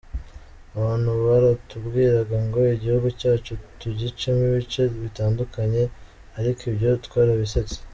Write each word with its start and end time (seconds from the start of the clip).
Abantu 0.77 1.09
baratubwiraga 1.27 2.37
ngo 2.45 2.59
igihugu 2.75 3.07
cyacu 3.19 3.51
tugicemo 3.79 4.41
ibice 4.49 4.81
bitandukanye 5.03 5.83
ariko 6.39 6.61
ibyo 6.71 6.91
twarabisetse. 7.07 7.77